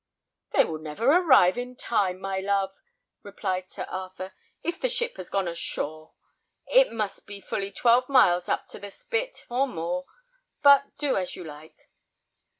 "They 0.53 0.65
will 0.65 0.79
never 0.79 1.05
arrive 1.11 1.59
in 1.59 1.75
time, 1.75 2.19
my 2.19 2.39
love," 2.39 2.73
replied 3.21 3.69
Sir 3.71 3.85
Arthur, 3.87 4.33
"if 4.63 4.81
the 4.81 4.89
ship 4.89 5.17
has 5.17 5.29
got 5.29 5.47
ashore. 5.47 6.13
It 6.65 6.91
must 6.91 7.27
be 7.27 7.39
fully 7.39 7.71
twelve 7.71 8.09
miles 8.09 8.49
up 8.49 8.67
to 8.69 8.79
the 8.79 8.89
spit, 8.89 9.45
or 9.47 9.67
more; 9.67 10.05
but 10.63 10.97
do 10.97 11.17
as 11.17 11.35
you 11.35 11.43
like." 11.43 11.91